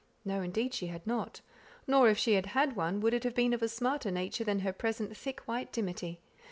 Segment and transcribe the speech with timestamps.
[0.25, 1.41] No, indeed, she had not;
[1.85, 4.61] nor if she had had one, could it have been of a smarter nature than
[4.61, 6.19] her present thick white dimity.